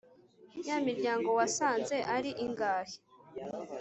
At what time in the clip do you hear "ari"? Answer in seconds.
2.15-2.31